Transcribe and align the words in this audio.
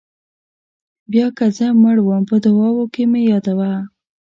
بیا 1.11 1.27
که 1.37 1.45
زه 1.57 1.67
مړ 1.81 1.97
وم 2.03 2.23
په 2.29 2.35
دعاوو 2.45 2.85
کې 2.93 3.03
مې 3.11 3.21
یادوه. 3.31 3.73